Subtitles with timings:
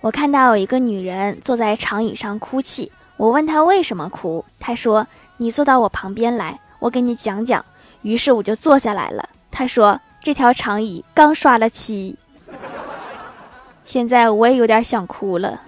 [0.00, 2.92] 我看到有一个女人坐在长椅上哭泣。
[3.16, 5.06] 我问她为什么哭她说
[5.38, 7.64] 你坐到我旁边来我给你讲讲。
[8.02, 9.28] 于是我就坐下来了。
[9.50, 12.16] 她说这条长椅刚刷了漆。
[13.84, 15.62] 现在我也有点想哭了。